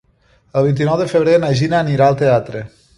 El 0.61 0.65
vint-i-nou 0.69 0.97
de 1.03 1.07
febrer 1.13 1.37
na 1.45 1.53
Gina 1.61 1.85
anirà 1.85 2.09
al 2.11 2.23
teatre. 2.25 2.69